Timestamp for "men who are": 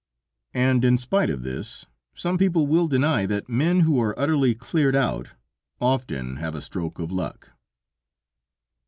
3.47-4.17